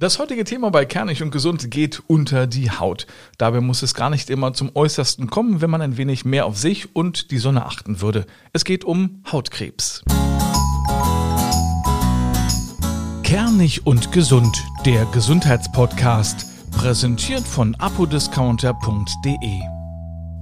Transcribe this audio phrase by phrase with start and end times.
[0.00, 3.08] Das heutige Thema bei Kernig und Gesund geht unter die Haut.
[3.36, 6.56] Dabei muss es gar nicht immer zum Äußersten kommen, wenn man ein wenig mehr auf
[6.56, 8.24] sich und die Sonne achten würde.
[8.52, 10.04] Es geht um Hautkrebs.
[13.24, 14.56] Kernig und Gesund,
[14.86, 19.77] der Gesundheitspodcast, präsentiert von apodiscounter.de.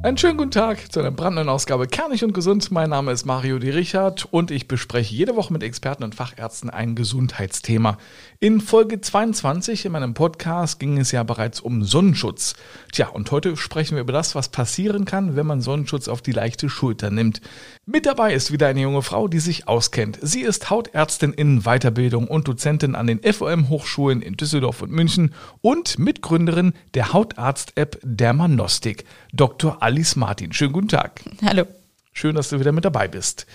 [0.07, 2.71] Einen schönen guten Tag zu einer brandneuen Ausgabe Kernig und Gesund.
[2.71, 6.71] Mein Name ist Mario Di Richard und ich bespreche jede Woche mit Experten und Fachärzten
[6.71, 7.99] ein Gesundheitsthema.
[8.39, 12.55] In Folge 22 in meinem Podcast ging es ja bereits um Sonnenschutz.
[12.93, 16.31] Tja, und heute sprechen wir über das, was passieren kann, wenn man Sonnenschutz auf die
[16.31, 17.41] leichte Schulter nimmt.
[17.85, 20.21] Mit dabei ist wieder eine junge Frau, die sich auskennt.
[20.23, 25.99] Sie ist Hautärztin in Weiterbildung und Dozentin an den FOM-Hochschulen in Düsseldorf und München und
[25.99, 29.05] Mitgründerin der Hautarzt-App Dermanostik.
[29.33, 29.83] Dr.
[29.97, 30.53] Alice Martin.
[30.53, 31.23] Schönen guten Tag.
[31.43, 31.65] Hallo.
[32.13, 33.47] Schön, dass du wieder mit dabei bist.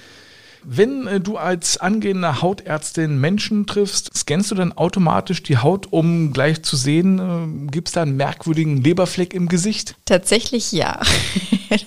[0.63, 6.33] Wenn äh, du als angehende Hautärztin Menschen triffst, scannst du dann automatisch die Haut, um
[6.33, 9.95] gleich zu sehen, äh, gibt es da einen merkwürdigen Leberfleck im Gesicht?
[10.05, 10.99] Tatsächlich ja.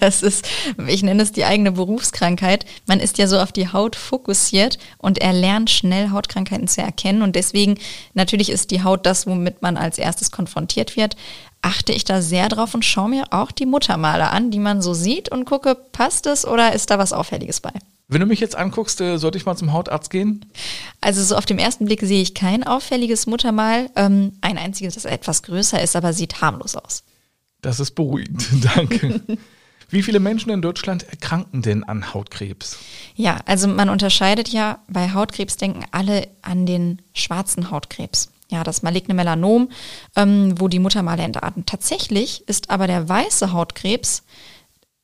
[0.01, 0.49] Das ist,
[0.87, 2.65] ich nenne es die eigene Berufskrankheit.
[2.87, 7.21] Man ist ja so auf die Haut fokussiert und er lernt schnell Hautkrankheiten zu erkennen.
[7.21, 7.77] Und deswegen,
[8.15, 11.17] natürlich ist die Haut das, womit man als erstes konfrontiert wird
[11.61, 14.93] achte ich da sehr drauf und schaue mir auch die Muttermale an, die man so
[14.93, 17.73] sieht und gucke, passt es oder ist da was Auffälliges bei?
[18.07, 20.45] Wenn du mich jetzt anguckst, äh, sollte ich mal zum Hautarzt gehen?
[21.01, 23.91] Also so auf dem ersten Blick sehe ich kein auffälliges Muttermal.
[23.97, 27.05] Ähm, ein einziges, das etwas größer ist, aber sieht harmlos aus.
[27.63, 28.47] Das ist beruhigend,
[28.77, 29.23] danke.
[29.89, 32.79] Wie viele Menschen in Deutschland erkranken denn an Hautkrebs?
[33.15, 38.31] Ja, also man unterscheidet ja, bei Hautkrebs denken alle an den schwarzen Hautkrebs.
[38.51, 39.71] Ja, das maligne Melanom,
[40.17, 41.65] ähm, wo die Muttermale entarten.
[41.65, 44.23] Tatsächlich ist aber der weiße Hautkrebs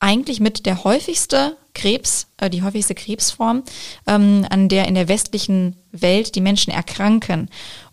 [0.01, 3.63] eigentlich mit der häufigste Krebs, äh, die häufigste Krebsform,
[4.07, 7.49] ähm, an der in der westlichen Welt die Menschen erkranken.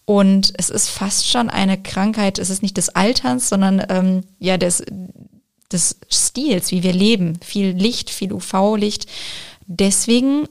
[0.05, 4.57] Und es ist fast schon eine Krankheit, es ist nicht des Alterns, sondern ähm, ja
[4.57, 4.83] des,
[5.71, 7.39] des Stils, wie wir leben.
[7.43, 9.07] Viel Licht, viel UV-Licht.
[9.65, 10.47] Deswegen,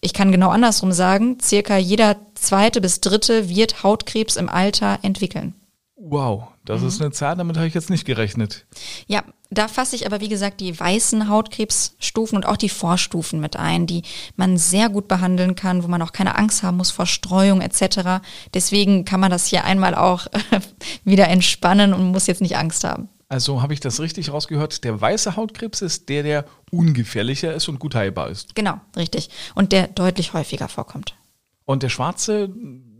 [0.00, 5.54] ich kann genau andersrum sagen, circa jeder zweite bis dritte wird Hautkrebs im Alter entwickeln.
[5.96, 6.88] Wow, das mhm.
[6.88, 8.66] ist eine Zahl, damit habe ich jetzt nicht gerechnet.
[9.06, 13.56] Ja, da fasse ich aber, wie gesagt, die weißen Hautkrebsstufen und auch die Vorstufen mit
[13.56, 14.02] ein, die
[14.36, 18.22] man sehr gut behandeln kann, wo man auch keine Angst haben muss vor Streuung etc.
[18.54, 20.26] Deswegen kann man das hier einmal auch
[21.04, 23.08] wieder entspannen und muss jetzt nicht Angst haben.
[23.28, 27.78] Also habe ich das richtig rausgehört, der weiße Hautkrebs ist der, der ungefährlicher ist und
[27.78, 28.54] gut heilbar ist.
[28.54, 29.30] Genau, richtig.
[29.54, 31.16] Und der deutlich häufiger vorkommt.
[31.64, 32.50] Und der schwarze,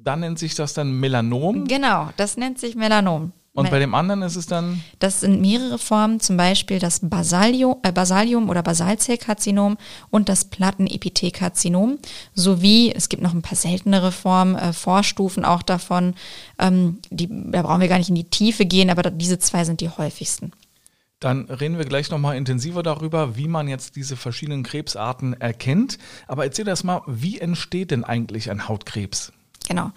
[0.02, 1.66] da nennt sich das dann Melanom?
[1.66, 3.32] Genau, das nennt sich Melanom.
[3.54, 4.82] Und bei dem anderen ist es dann?
[4.98, 9.76] Das sind mehrere Formen, zum Beispiel das Basalium, äh, Basalium oder Basalzellkarzinom
[10.08, 11.98] und das Plattenepithelkarzinom,
[12.34, 16.14] sowie, es gibt noch ein paar seltenere Formen, äh, Vorstufen auch davon,
[16.58, 19.82] ähm, die, da brauchen wir gar nicht in die Tiefe gehen, aber diese zwei sind
[19.82, 20.52] die häufigsten.
[21.20, 25.98] Dann reden wir gleich nochmal intensiver darüber, wie man jetzt diese verschiedenen Krebsarten erkennt.
[26.26, 29.32] Aber erzähl erst mal, wie entsteht denn eigentlich ein Hautkrebs?
[29.68, 29.92] Genau.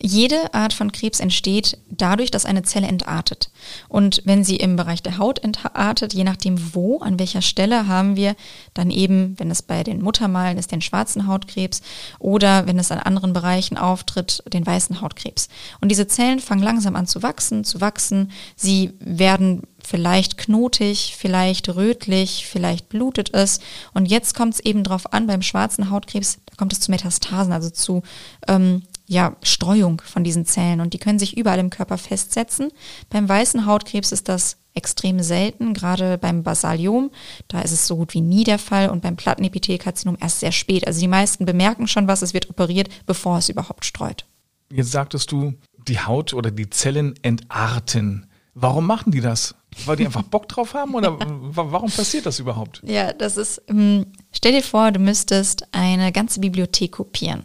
[0.00, 3.50] Jede Art von Krebs entsteht dadurch, dass eine Zelle entartet.
[3.88, 8.16] Und wenn sie im Bereich der Haut entartet, je nachdem wo, an welcher Stelle, haben
[8.16, 8.34] wir
[8.74, 11.82] dann eben, wenn es bei den Muttermalen ist, den schwarzen Hautkrebs
[12.18, 15.48] oder wenn es an anderen Bereichen auftritt, den weißen Hautkrebs.
[15.80, 18.30] Und diese Zellen fangen langsam an zu wachsen, zu wachsen.
[18.56, 23.60] Sie werden vielleicht knotig, vielleicht rötlich, vielleicht blutet es.
[23.92, 27.52] Und jetzt kommt es eben drauf an, beim schwarzen Hautkrebs, da kommt es zu Metastasen,
[27.52, 28.02] also zu
[28.48, 32.70] ähm, ja, Streuung von diesen Zellen und die können sich überall im Körper festsetzen.
[33.08, 37.10] Beim weißen Hautkrebs ist das extrem selten, gerade beim Basaliom,
[37.48, 40.86] da ist es so gut wie nie der Fall und beim Plattenepithelkarzinom erst sehr spät.
[40.86, 44.26] Also die meisten bemerken schon was, es wird operiert, bevor es überhaupt streut.
[44.70, 45.54] Jetzt sagtest du,
[45.88, 48.26] die Haut oder die Zellen entarten.
[48.54, 49.56] Warum machen die das?
[49.86, 52.80] Weil die einfach Bock drauf haben oder warum passiert das überhaupt?
[52.86, 57.44] Ja, das ist, ähm, stell dir vor, du müsstest eine ganze Bibliothek kopieren.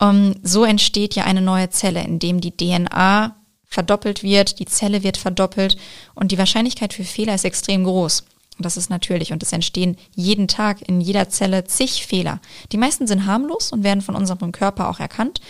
[0.00, 5.02] Ähm, so entsteht ja eine neue Zelle, in dem die DNA verdoppelt wird, die Zelle
[5.02, 5.76] wird verdoppelt
[6.14, 8.24] und die Wahrscheinlichkeit für Fehler ist extrem groß.
[8.58, 12.40] Das ist natürlich und es entstehen jeden Tag in jeder Zelle zig Fehler.
[12.70, 15.40] Die meisten sind harmlos und werden von unserem Körper auch erkannt,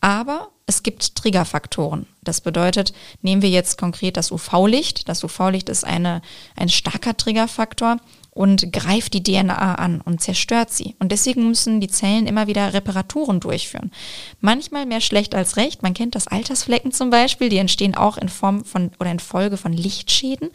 [0.00, 2.06] aber es gibt Triggerfaktoren.
[2.22, 5.10] Das bedeutet, nehmen wir jetzt konkret das UV-Licht.
[5.10, 6.22] Das UV-Licht ist eine,
[6.56, 7.98] ein starker Triggerfaktor
[8.34, 10.96] und greift die DNA an und zerstört sie.
[10.98, 13.92] Und deswegen müssen die Zellen immer wieder Reparaturen durchführen.
[14.40, 15.82] Manchmal mehr schlecht als recht.
[15.82, 19.56] Man kennt das Altersflecken zum Beispiel, die entstehen auch in Form von oder in Folge
[19.56, 20.50] von Lichtschäden.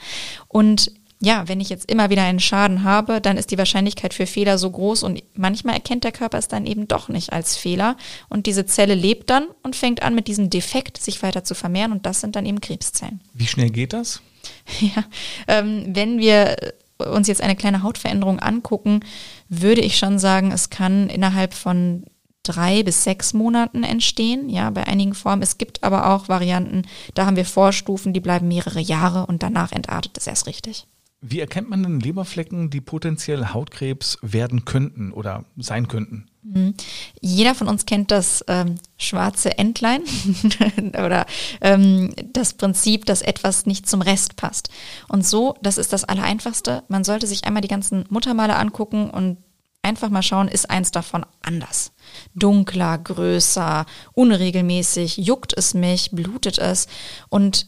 [0.49, 0.91] Und
[1.21, 4.57] ja, wenn ich jetzt immer wieder einen Schaden habe, dann ist die Wahrscheinlichkeit für Fehler
[4.57, 7.97] so groß und manchmal erkennt der Körper es dann eben doch nicht als Fehler
[8.29, 11.91] und diese Zelle lebt dann und fängt an mit diesem Defekt sich weiter zu vermehren
[11.91, 13.19] und das sind dann eben Krebszellen.
[13.33, 14.21] Wie schnell geht das?
[14.79, 15.03] Ja,
[15.47, 16.55] ähm, wenn wir
[16.99, 19.01] uns jetzt eine kleine Hautveränderung angucken,
[19.47, 22.05] würde ich schon sagen, es kann innerhalb von
[22.43, 25.41] drei bis sechs Monaten entstehen, ja, bei einigen Formen.
[25.41, 29.71] Es gibt aber auch Varianten, da haben wir Vorstufen, die bleiben mehrere Jahre und danach
[29.71, 30.87] entartet es erst richtig.
[31.21, 36.30] Wie erkennt man denn Leberflecken, die potenziell Hautkrebs werden könnten oder sein könnten?
[36.44, 36.74] Mhm.
[37.19, 40.04] Jeder von uns kennt das ähm, schwarze Entlein
[40.94, 41.25] oder
[41.60, 44.69] ähm, das Prinzip, dass etwas nicht zum Rest passt.
[45.10, 46.83] Und so, das ist das Allereinfachste.
[46.88, 49.38] Man sollte sich einmal die ganzen Muttermale angucken und
[49.81, 51.92] einfach mal schauen, ist eins davon anders.
[52.33, 56.88] Dunkler, größer, unregelmäßig, juckt es mich, blutet es.
[57.30, 57.68] Und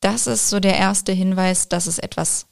[0.00, 2.46] das ist so der erste Hinweis, dass es etwas,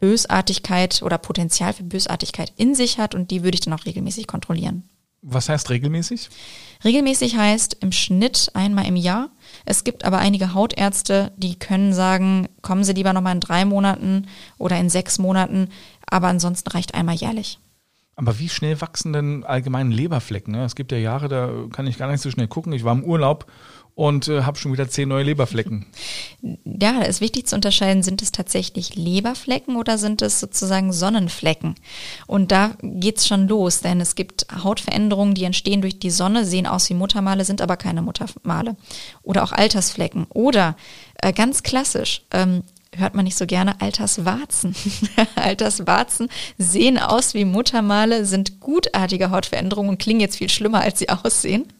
[0.00, 4.26] Bösartigkeit oder Potenzial für Bösartigkeit in sich hat und die würde ich dann auch regelmäßig
[4.26, 4.88] kontrollieren.
[5.22, 6.28] Was heißt regelmäßig?
[6.84, 9.30] Regelmäßig heißt im Schnitt einmal im Jahr.
[9.64, 14.28] Es gibt aber einige Hautärzte, die können sagen, kommen Sie lieber nochmal in drei Monaten
[14.58, 15.70] oder in sechs Monaten,
[16.06, 17.58] aber ansonsten reicht einmal jährlich.
[18.18, 20.52] Aber wie schnell wachsen denn allgemein Leberflecken?
[20.52, 20.64] Ne?
[20.64, 22.72] Es gibt ja Jahre, da kann ich gar nicht so schnell gucken.
[22.72, 23.46] Ich war im Urlaub
[23.94, 25.86] und äh, habe schon wieder zehn neue Leberflecken.
[26.80, 31.74] Ja, da ist wichtig zu unterscheiden, sind es tatsächlich Leberflecken oder sind es sozusagen Sonnenflecken?
[32.28, 36.68] Und da geht's schon los, denn es gibt Hautveränderungen, die entstehen durch die Sonne, sehen
[36.68, 38.76] aus wie Muttermale, sind aber keine Muttermale.
[39.22, 40.26] Oder auch Altersflecken.
[40.28, 40.76] Oder
[41.20, 42.62] äh, ganz klassisch, ähm,
[42.96, 44.74] hört man nicht so gerne, Alterswarzen.
[45.36, 51.08] Alterswarzen sehen aus wie Muttermale, sind gutartige Hautveränderungen und klingen jetzt viel schlimmer, als sie
[51.08, 51.72] aussehen.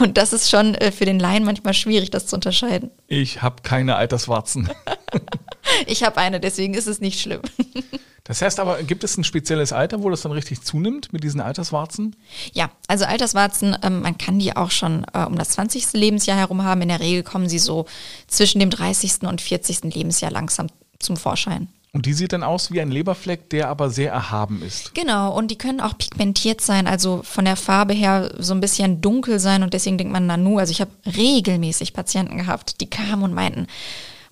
[0.00, 2.90] Und das ist schon äh, für den Laien manchmal schwierig, das zu unterscheiden.
[3.06, 4.70] Ich habe keine Alterswarzen.
[5.86, 7.42] ich habe eine, deswegen ist es nicht schlimm.
[8.28, 11.40] Das heißt aber, gibt es ein spezielles Alter, wo das dann richtig zunimmt mit diesen
[11.40, 12.16] Alterswarzen?
[12.52, 15.92] Ja, also Alterswarzen, ähm, man kann die auch schon äh, um das 20.
[15.92, 16.82] Lebensjahr herum haben.
[16.82, 17.86] In der Regel kommen sie so
[18.26, 19.22] zwischen dem 30.
[19.22, 19.94] und 40.
[19.94, 20.66] Lebensjahr langsam
[20.98, 21.68] zum Vorschein.
[21.92, 24.94] Und die sieht dann aus wie ein Leberfleck, der aber sehr erhaben ist.
[24.94, 29.00] Genau, und die können auch pigmentiert sein, also von der Farbe her so ein bisschen
[29.00, 30.58] dunkel sein und deswegen denkt man Nanu.
[30.58, 33.66] Also ich habe regelmäßig Patienten gehabt, die kamen und meinten,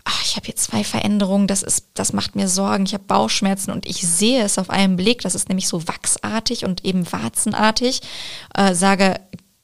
[0.05, 3.71] ach, ich habe hier zwei Veränderungen, das ist, das macht mir Sorgen, ich habe Bauchschmerzen
[3.71, 8.01] und ich sehe es auf einen Blick, das ist nämlich so wachsartig und eben warzenartig,
[8.55, 9.21] äh, sage,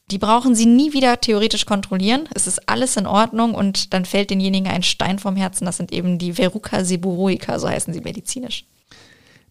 [0.09, 2.27] die brauchen sie nie wieder theoretisch kontrollieren.
[2.33, 5.65] Es ist alles in Ordnung und dann fällt denjenigen ein Stein vom Herzen.
[5.65, 8.65] Das sind eben die Verruca seborrhoica, so heißen sie medizinisch.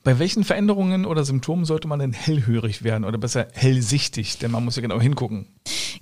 [0.02, 4.38] Bei welchen Veränderungen oder Symptomen sollte man denn hellhörig werden oder besser hellsichtig?
[4.38, 5.46] Denn man muss ja genau hingucken.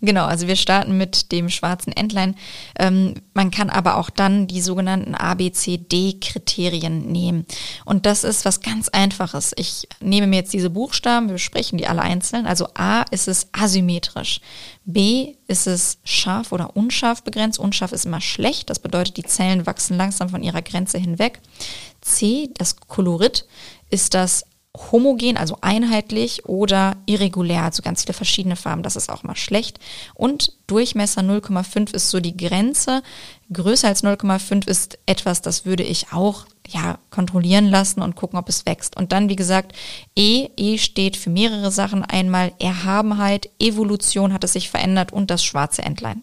[0.01, 2.37] Genau, also wir starten mit dem schwarzen Entlein.
[2.79, 7.45] Ähm, man kann aber auch dann die sogenannten ABCD-Kriterien nehmen.
[7.85, 9.53] Und das ist was ganz Einfaches.
[9.57, 12.47] Ich nehme mir jetzt diese Buchstaben, wir besprechen die alle einzeln.
[12.47, 14.41] Also A ist es asymmetrisch.
[14.85, 17.59] B ist es scharf oder unscharf begrenzt.
[17.59, 18.71] Unscharf ist immer schlecht.
[18.71, 21.41] Das bedeutet, die Zellen wachsen langsam von ihrer Grenze hinweg.
[22.01, 23.47] C, das Kolorit,
[23.91, 24.45] ist das
[24.93, 29.79] homogen, also einheitlich oder irregulär, also ganz viele verschiedene Farben, das ist auch mal schlecht.
[30.15, 33.03] Und Durchmesser 0,5 ist so die Grenze.
[33.53, 38.49] Größer als 0,5 ist etwas, das würde ich auch ja, kontrollieren lassen und gucken, ob
[38.49, 38.97] es wächst.
[38.97, 39.73] Und dann, wie gesagt,
[40.17, 42.05] E, E steht für mehrere Sachen.
[42.05, 46.23] Einmal Erhabenheit, Evolution hat es sich verändert und das schwarze Entlein.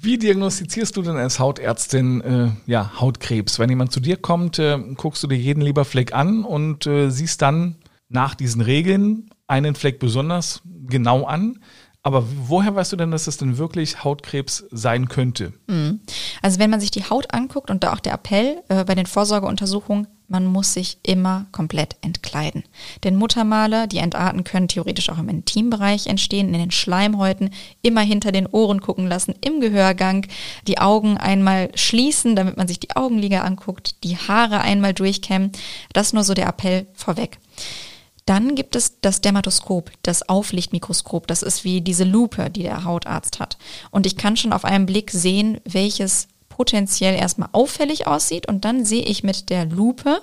[0.00, 3.58] Wie diagnostizierst du denn als Hautärztin äh, ja, Hautkrebs?
[3.58, 7.42] Wenn jemand zu dir kommt, äh, guckst du dir jeden Leberfleck an und äh, siehst
[7.42, 7.76] dann
[8.08, 11.58] nach diesen Regeln einen Fleck besonders genau an.
[12.02, 15.52] Aber woher weißt du denn, dass es denn wirklich Hautkrebs sein könnte?
[15.66, 16.00] Mhm.
[16.42, 19.06] Also wenn man sich die Haut anguckt und da auch der Appell äh, bei den
[19.06, 22.64] Vorsorgeuntersuchungen, man muss sich immer komplett entkleiden.
[23.02, 27.50] Denn Muttermale, die entarten können theoretisch auch im Intimbereich entstehen, in den Schleimhäuten,
[27.82, 30.26] immer hinter den Ohren gucken lassen, im Gehörgang,
[30.66, 35.52] die Augen einmal schließen, damit man sich die Augenlider anguckt, die Haare einmal durchkämmen.
[35.92, 37.38] Das nur so der Appell vorweg.
[38.26, 41.26] Dann gibt es das Dermatoskop, das Auflichtmikroskop.
[41.26, 43.56] Das ist wie diese Lupe, die der Hautarzt hat.
[43.90, 48.84] Und ich kann schon auf einen Blick sehen, welches potenziell erstmal auffällig aussieht und dann
[48.84, 50.20] sehe ich mit der Lupe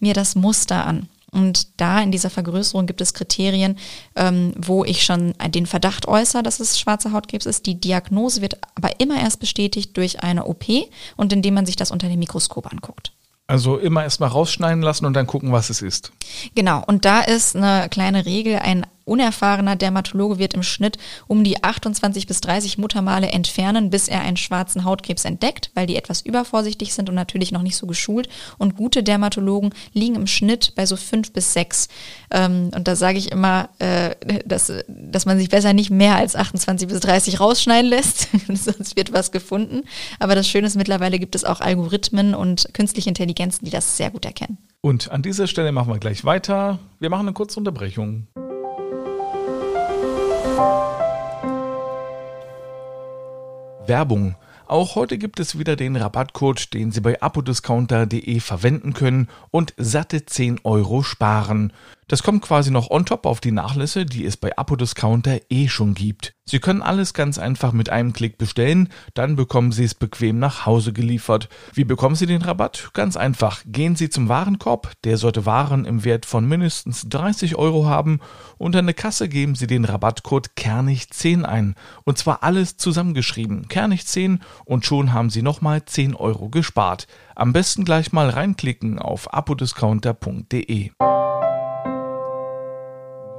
[0.00, 1.08] mir das Muster an.
[1.30, 3.78] Und da in dieser Vergrößerung gibt es Kriterien,
[4.16, 7.64] ähm, wo ich schon den Verdacht äußere, dass es schwarzer Hautkrebs ist.
[7.64, 10.66] Die Diagnose wird aber immer erst bestätigt durch eine OP
[11.16, 13.12] und indem man sich das unter dem Mikroskop anguckt.
[13.46, 16.12] Also immer erstmal rausschneiden lassen und dann gucken, was es ist.
[16.54, 21.62] Genau, und da ist eine kleine Regel, ein unerfahrener Dermatologe wird im Schnitt um die
[21.62, 26.94] 28 bis 30 Muttermale entfernen, bis er einen schwarzen Hautkrebs entdeckt, weil die etwas übervorsichtig
[26.94, 28.28] sind und natürlich noch nicht so geschult.
[28.58, 31.88] Und gute Dermatologen liegen im Schnitt bei so fünf bis sechs.
[32.30, 36.36] Ähm, und da sage ich immer, äh, dass, dass man sich besser nicht mehr als
[36.36, 39.82] 28 bis 30 rausschneiden lässt, sonst wird was gefunden.
[40.18, 44.10] Aber das Schöne ist, mittlerweile gibt es auch Algorithmen und künstliche Intelligenzen, die das sehr
[44.10, 44.58] gut erkennen.
[44.80, 46.78] Und an dieser Stelle machen wir gleich weiter.
[47.00, 48.28] Wir machen eine kurze Unterbrechung.
[53.88, 54.36] Werbung.
[54.66, 60.26] Auch heute gibt es wieder den Rabattcode, den Sie bei apodiscounter.de verwenden können und satte
[60.26, 61.72] 10 Euro sparen.
[62.08, 65.92] Das kommt quasi noch on top auf die Nachlässe, die es bei Apodiscounter eh schon
[65.92, 66.34] gibt.
[66.46, 70.64] Sie können alles ganz einfach mit einem Klick bestellen, dann bekommen Sie es bequem nach
[70.64, 71.50] Hause geliefert.
[71.74, 72.88] Wie bekommen Sie den Rabatt?
[72.94, 73.62] Ganz einfach.
[73.66, 78.20] Gehen Sie zum Warenkorb, der sollte Waren im Wert von mindestens 30 Euro haben
[78.56, 81.74] und an der Kasse geben Sie den Rabattcode Kernig10 ein.
[82.04, 83.66] Und zwar alles zusammengeschrieben.
[83.66, 87.06] Kernig10 und schon haben Sie nochmal 10 Euro gespart.
[87.34, 90.92] Am besten gleich mal reinklicken auf apodiscounter.de.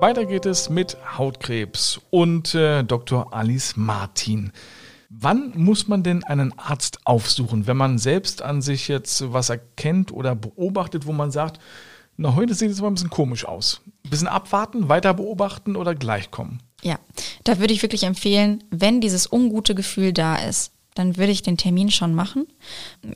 [0.01, 3.33] Weiter geht es mit Hautkrebs und äh, Dr.
[3.33, 4.53] Alice Martin.
[5.09, 10.13] Wann muss man denn einen Arzt aufsuchen, wenn man selbst an sich jetzt was erkennt
[10.13, 11.59] oder beobachtet, wo man sagt,
[12.15, 13.81] na, heute sieht es mal ein bisschen komisch aus.
[14.05, 16.63] Ein bisschen abwarten, weiter beobachten oder gleich kommen?
[16.81, 16.97] Ja,
[17.43, 21.57] da würde ich wirklich empfehlen, wenn dieses ungute Gefühl da ist, dann würde ich den
[21.57, 22.47] Termin schon machen.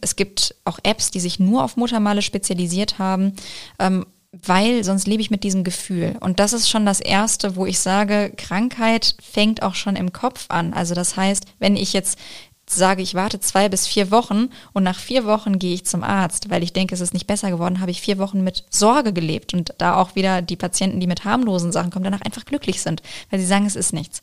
[0.02, 3.38] Es gibt auch Apps, die sich nur auf Muttermale spezialisiert haben.
[3.80, 6.16] Ähm, weil sonst lebe ich mit diesem Gefühl.
[6.20, 10.46] Und das ist schon das Erste, wo ich sage, Krankheit fängt auch schon im Kopf
[10.50, 10.74] an.
[10.74, 12.18] Also das heißt, wenn ich jetzt
[12.66, 16.50] sage, ich warte zwei bis vier Wochen und nach vier Wochen gehe ich zum Arzt,
[16.50, 19.54] weil ich denke, es ist nicht besser geworden, habe ich vier Wochen mit Sorge gelebt
[19.54, 23.02] und da auch wieder die Patienten, die mit harmlosen Sachen kommen, danach einfach glücklich sind,
[23.30, 24.22] weil sie sagen, es ist nichts.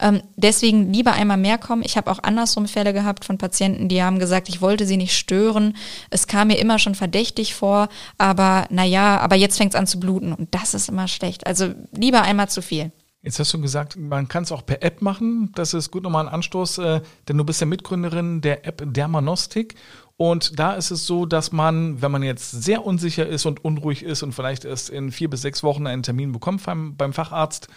[0.00, 1.82] Ähm, deswegen lieber einmal mehr kommen.
[1.84, 5.16] Ich habe auch andersrum Fälle gehabt von Patienten, die haben gesagt, ich wollte sie nicht
[5.16, 5.76] stören.
[6.10, 9.98] Es kam mir immer schon verdächtig vor, aber naja, aber jetzt fängt es an zu
[9.98, 11.46] bluten und das ist immer schlecht.
[11.46, 12.92] Also lieber einmal zu viel.
[13.28, 15.52] Jetzt hast du gesagt, man kann es auch per App machen.
[15.54, 19.74] Das ist gut nochmal ein Anstoß, äh, denn du bist ja Mitgründerin der App Dermanostik.
[20.16, 24.02] Und da ist es so, dass man, wenn man jetzt sehr unsicher ist und unruhig
[24.02, 27.68] ist und vielleicht erst in vier bis sechs Wochen einen Termin bekommt beim, beim Facharzt,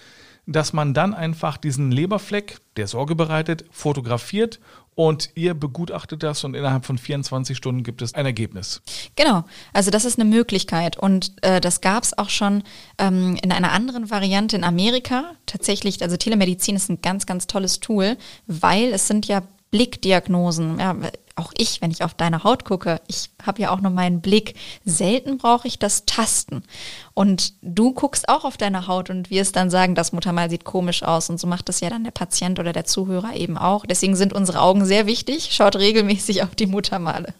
[0.45, 4.61] dass man dann einfach diesen Leberfleck, der Sorge bereitet, fotografiert
[4.95, 8.81] und ihr begutachtet das und innerhalb von 24 Stunden gibt es ein Ergebnis.
[9.15, 12.63] Genau, also das ist eine Möglichkeit und äh, das gab es auch schon
[12.97, 15.31] ähm, in einer anderen Variante in Amerika.
[15.45, 18.17] Tatsächlich, also Telemedizin ist ein ganz, ganz tolles Tool,
[18.47, 20.79] weil es sind ja Blickdiagnosen.
[20.79, 20.95] Ja,
[21.41, 24.55] auch ich, wenn ich auf deine Haut gucke, ich habe ja auch nur meinen Blick.
[24.85, 26.63] Selten brauche ich das Tasten.
[27.13, 31.03] Und du guckst auch auf deine Haut und wirst dann sagen, das Muttermal sieht komisch
[31.03, 31.29] aus.
[31.29, 33.85] Und so macht das ja dann der Patient oder der Zuhörer eben auch.
[33.85, 35.49] Deswegen sind unsere Augen sehr wichtig.
[35.51, 37.33] Schaut regelmäßig auf die Muttermale.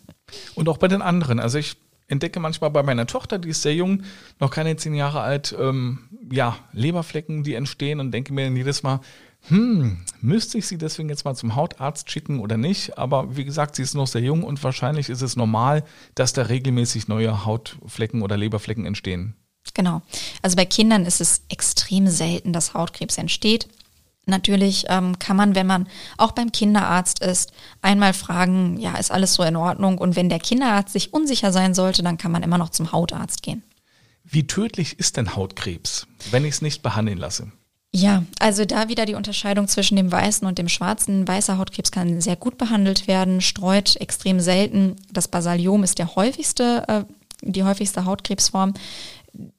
[0.56, 1.40] Und auch bei den anderen.
[1.40, 1.78] Also ich
[2.08, 4.04] entdecke manchmal bei meiner Tochter, die ist sehr jung,
[4.40, 9.00] noch keine zehn Jahre alt, ähm, ja, Leberflecken, die entstehen und denke mir jedes Mal,
[9.48, 12.98] hm, müsste ich sie deswegen jetzt mal zum Hautarzt schicken oder nicht?
[12.98, 15.84] Aber wie gesagt, sie ist noch sehr jung und wahrscheinlich ist es normal,
[16.16, 19.36] dass da regelmäßig neue Hautflecken oder Leberflecken entstehen.
[19.74, 20.02] Genau.
[20.42, 23.68] Also bei Kindern ist es extrem selten, dass Hautkrebs entsteht.
[24.28, 29.34] Natürlich ähm, kann man, wenn man auch beim Kinderarzt ist, einmal fragen, ja, ist alles
[29.34, 29.98] so in Ordnung?
[29.98, 33.42] Und wenn der Kinderarzt sich unsicher sein sollte, dann kann man immer noch zum Hautarzt
[33.42, 33.64] gehen.
[34.24, 37.52] Wie tödlich ist denn Hautkrebs, wenn ich es nicht behandeln lasse?
[37.94, 41.28] Ja, also da wieder die Unterscheidung zwischen dem weißen und dem schwarzen.
[41.28, 44.96] Weißer Hautkrebs kann sehr gut behandelt werden, streut extrem selten.
[45.12, 47.04] Das Basaliom ist der häufigste, äh,
[47.42, 48.76] die häufigste Hautkrebsform.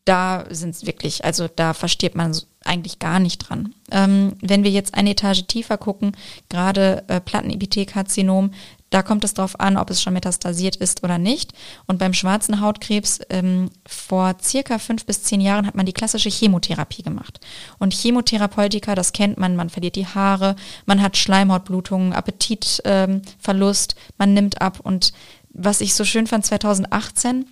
[0.07, 2.35] Da sind es wirklich, also da verstirbt man
[2.65, 3.75] eigentlich gar nicht dran.
[3.91, 6.13] Ähm, wenn wir jetzt eine Etage tiefer gucken,
[6.49, 8.53] gerade äh, Plattenepithelkarzinom,
[8.93, 11.53] da kommt es darauf an, ob es schon metastasiert ist oder nicht.
[11.87, 16.29] Und beim schwarzen Hautkrebs ähm, vor circa fünf bis zehn Jahren hat man die klassische
[16.29, 17.41] Chemotherapie gemacht.
[17.79, 24.35] Und Chemotherapeutika, das kennt man, man verliert die Haare, man hat Schleimhautblutungen, Appetitverlust, ähm, man
[24.35, 24.81] nimmt ab.
[24.83, 25.13] Und
[25.51, 27.47] was ich so schön fand, 2018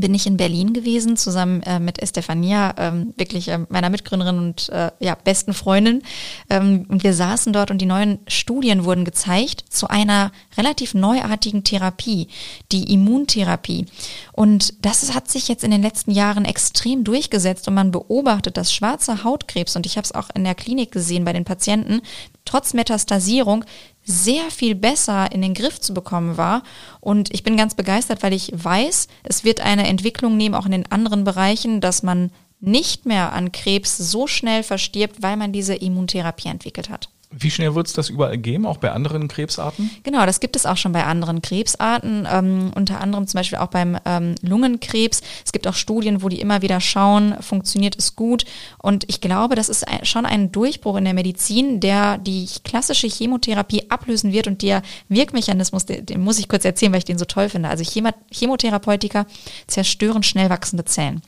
[0.00, 4.68] bin ich in Berlin gewesen, zusammen äh, mit Estefania, ähm, wirklich äh, meiner Mitgründerin und
[4.68, 6.02] äh, ja, besten Freundin.
[6.50, 11.64] Ähm, und wir saßen dort und die neuen Studien wurden gezeigt zu einer relativ neuartigen
[11.64, 12.28] Therapie,
[12.72, 13.86] die Immuntherapie.
[14.32, 18.72] Und das hat sich jetzt in den letzten Jahren extrem durchgesetzt und man beobachtet, dass
[18.72, 22.00] schwarzer Hautkrebs, und ich habe es auch in der Klinik gesehen bei den Patienten,
[22.44, 23.64] trotz Metastasierung
[24.06, 26.62] sehr viel besser in den Griff zu bekommen war.
[27.00, 30.72] Und ich bin ganz begeistert, weil ich weiß, es wird eine Entwicklung nehmen, auch in
[30.72, 35.74] den anderen Bereichen, dass man nicht mehr an Krebs so schnell verstirbt, weil man diese
[35.74, 37.10] Immuntherapie entwickelt hat.
[37.30, 39.90] Wie schnell wird es das überall geben, auch bei anderen Krebsarten?
[40.04, 43.66] Genau, das gibt es auch schon bei anderen Krebsarten, ähm, unter anderem zum Beispiel auch
[43.66, 45.22] beim ähm, Lungenkrebs.
[45.44, 48.44] Es gibt auch Studien, wo die immer wieder schauen, funktioniert es gut.
[48.78, 53.08] Und ich glaube, das ist ein, schon ein Durchbruch in der Medizin, der die klassische
[53.08, 57.18] Chemotherapie ablösen wird und der Wirkmechanismus, den, den muss ich kurz erzählen, weil ich den
[57.18, 57.68] so toll finde.
[57.68, 57.84] Also
[58.30, 59.26] Chemotherapeutika
[59.66, 61.22] zerstören schnell wachsende Zellen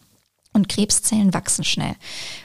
[0.58, 1.94] und Krebszellen wachsen schnell.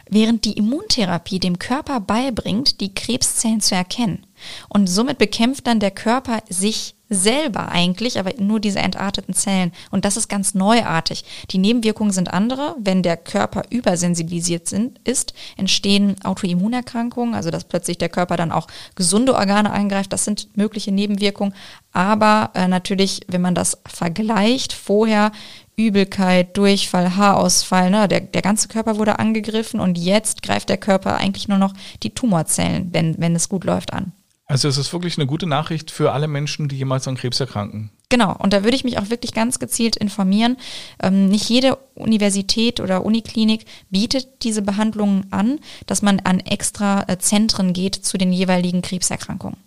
[0.09, 4.25] Während die Immuntherapie dem Körper beibringt, die Krebszellen zu erkennen.
[4.69, 9.71] Und somit bekämpft dann der Körper sich selber eigentlich, aber nur diese entarteten Zellen.
[9.91, 11.23] Und das ist ganz neuartig.
[11.51, 12.75] Die Nebenwirkungen sind andere.
[12.79, 18.67] Wenn der Körper übersensibilisiert sind, ist, entstehen Autoimmunerkrankungen, also dass plötzlich der Körper dann auch
[18.95, 20.11] gesunde Organe angreift.
[20.11, 21.53] Das sind mögliche Nebenwirkungen.
[21.91, 25.31] Aber äh, natürlich, wenn man das vergleicht, vorher
[25.75, 28.07] Übelkeit, Durchfall, Haarausfall, ne?
[28.07, 32.11] der, der ganze Körper wurde angegriffen und jetzt greift der Körper eigentlich nur noch die
[32.11, 34.11] Tumorzellen, wenn, wenn es gut läuft, an.
[34.45, 37.89] Also es ist wirklich eine gute Nachricht für alle Menschen, die jemals an Krebs erkranken.
[38.09, 40.57] Genau, und da würde ich mich auch wirklich ganz gezielt informieren.
[41.01, 47.17] Ähm, nicht jede Universität oder Uniklinik bietet diese Behandlungen an, dass man an extra äh,
[47.17, 49.57] Zentren geht zu den jeweiligen Krebserkrankungen.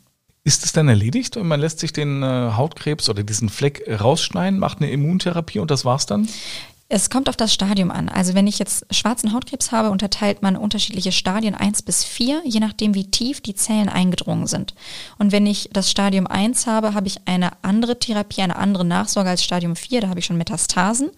[0.47, 4.61] Ist es dann erledigt und man lässt sich den äh, Hautkrebs oder diesen Fleck rausschneiden,
[4.61, 6.29] macht eine Immuntherapie und das war's dann?
[6.89, 8.09] Es kommt auf das Stadium an.
[8.09, 12.61] Also wenn ich jetzt schwarzen Hautkrebs habe, unterteilt man unterschiedliche Stadien 1 bis 4, je
[12.61, 14.77] nachdem wie tief die Zellen eingedrungen sind.
[15.19, 19.31] Und wenn ich das Stadium 1 habe, habe ich eine andere Therapie, eine andere Nachsorge
[19.31, 21.11] als Stadium 4, da habe ich schon Metastasen.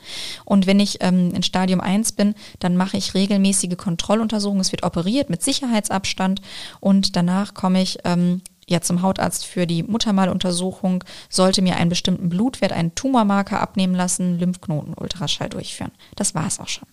[0.47, 4.63] Und wenn ich ähm, in Stadium 1 bin, dann mache ich regelmäßige Kontrolluntersuchungen.
[4.63, 6.41] Es wird operiert mit Sicherheitsabstand
[6.81, 12.29] und danach komme ich ähm, ja zum Hautarzt für die Muttermaluntersuchung, sollte mir einen bestimmten
[12.29, 15.93] Blutwert, einen Tumormarker abnehmen lassen, Lymphknoten-Ultraschall durchführen.
[16.17, 16.89] Das war es auch schon.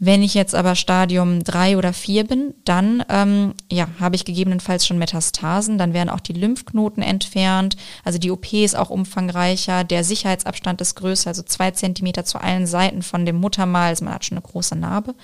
[0.00, 4.86] Wenn ich jetzt aber Stadium 3 oder 4 bin, dann ähm, ja, habe ich gegebenenfalls
[4.86, 10.02] schon Metastasen, dann werden auch die Lymphknoten entfernt, also die OP ist auch umfangreicher, der
[10.02, 14.24] Sicherheitsabstand ist größer, also zwei Zentimeter zu allen Seiten von dem Muttermal, also man hat
[14.24, 15.14] schon eine große Narbe.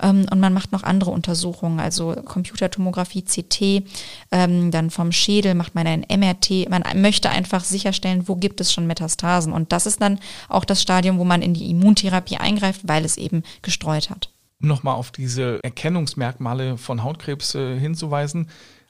[0.00, 3.84] Ähm, und man macht noch andere Untersuchungen, also Computertomographie, CT,
[4.30, 8.72] ähm, dann vom Schädel macht man ein MRT, man möchte einfach sicherstellen, wo gibt es
[8.72, 9.52] schon Metastasen.
[9.52, 13.16] Und das ist dann auch das Stadium, wo man in die Immuntherapie eingreift, weil es
[13.16, 14.21] eben gestreut hat
[14.64, 18.48] nochmal auf diese Erkennungsmerkmale von Hautkrebs äh, hinzuweisen.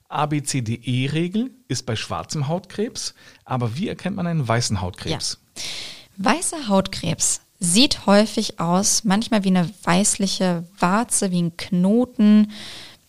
[0.09, 5.39] ABCDE-Regel ist bei schwarzem Hautkrebs, aber wie erkennt man einen weißen Hautkrebs?
[5.57, 5.63] Ja.
[6.19, 12.51] Weißer Hautkrebs sieht häufig aus, manchmal wie eine weißliche Warze, wie ein Knoten,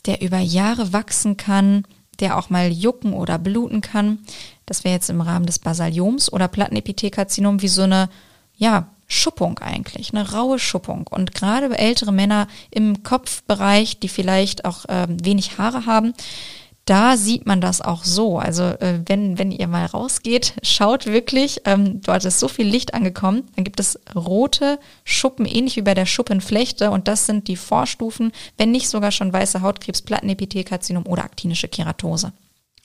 [0.06, 1.86] der über Jahre wachsen kann,
[2.20, 4.20] der auch mal jucken oder bluten kann.
[4.66, 8.10] Das wäre jetzt im Rahmen des Basalioms oder Plattenepithelkarzinom wie so eine
[8.56, 11.08] ja, Schuppung eigentlich, eine raue Schuppung.
[11.08, 16.14] Und gerade bei ältere Männer im Kopfbereich, die vielleicht auch äh, wenig Haare haben,
[16.86, 18.40] da sieht man das auch so.
[18.40, 22.94] Also äh, wenn, wenn ihr mal rausgeht, schaut wirklich, ähm, dort ist so viel Licht
[22.94, 27.56] angekommen, dann gibt es rote Schuppen, ähnlich wie bei der Schuppenflechte und das sind die
[27.56, 32.34] Vorstufen, wenn nicht sogar schon weiße Hautkrebs, Plattenepithelkarzinom oder aktinische Keratose.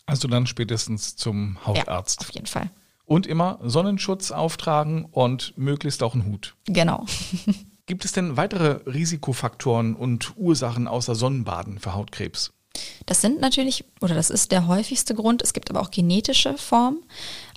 [0.06, 2.20] Also dann spätestens zum Hautarzt.
[2.20, 2.70] Ja, auf jeden Fall.
[3.08, 6.54] Und immer Sonnenschutz auftragen und möglichst auch einen Hut.
[6.66, 7.06] Genau.
[7.86, 12.52] Gibt es denn weitere Risikofaktoren und Ursachen außer Sonnenbaden für Hautkrebs?
[13.06, 15.42] Das sind natürlich, oder das ist der häufigste Grund.
[15.42, 17.02] Es gibt aber auch genetische Formen.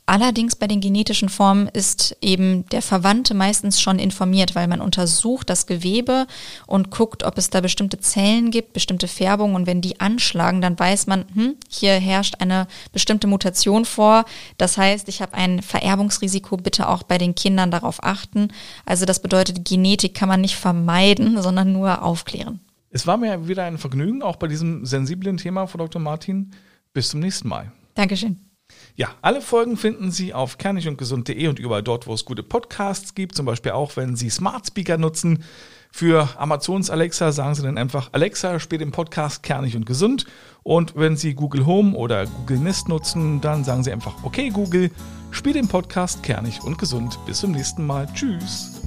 [0.08, 5.50] Allerdings bei den genetischen Formen ist eben der Verwandte meistens schon informiert, weil man untersucht
[5.50, 6.28] das Gewebe
[6.66, 10.78] und guckt, ob es da bestimmte Zellen gibt, bestimmte Färbungen und wenn die anschlagen, dann
[10.78, 14.26] weiß man, hm, hier herrscht eine bestimmte Mutation vor.
[14.58, 18.50] Das heißt, ich habe ein Vererbungsrisiko, bitte auch bei den Kindern darauf achten.
[18.86, 22.60] Also das bedeutet, Genetik kann man nicht vermeiden, sondern nur aufklären.
[22.90, 26.02] Es war mir wieder ein Vergnügen, auch bei diesem sensiblen Thema von Dr.
[26.02, 26.52] Martin.
[26.92, 27.72] Bis zum nächsten Mal.
[27.96, 28.51] Dankeschön.
[28.96, 33.36] Ja, alle Folgen finden Sie auf kernigundgesund.de und überall dort, wo es gute Podcasts gibt.
[33.36, 35.44] Zum Beispiel auch, wenn Sie Smart Speaker nutzen.
[35.92, 40.26] Für Amazons Alexa sagen Sie dann einfach, Alexa, spiel den Podcast Kernig und Gesund.
[40.64, 44.90] Und wenn Sie Google Home oder Google Nest nutzen, dann sagen Sie einfach, okay Google,
[45.32, 47.20] spiel den Podcast Kernig und Gesund.
[47.26, 48.08] Bis zum nächsten Mal.
[48.14, 48.82] Tschüss.